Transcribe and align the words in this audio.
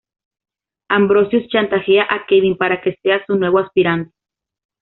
Ambrosius 0.89 1.47
chantajea 1.49 2.07
a 2.09 2.25
Kevin 2.25 2.57
para 2.57 2.81
que 2.81 2.97
sea 3.03 3.23
su 3.27 3.35
nuevo 3.35 3.59
aspirante. 3.59 4.11